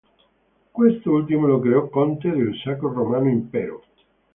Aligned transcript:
Quest'ultimo 0.71 1.45
lo 1.45 1.59
creò 1.59 1.87
conte 1.87 2.31
del 2.31 2.55
Sacro 2.63 2.91
Romano 2.91 3.29
Impero. 3.29 3.83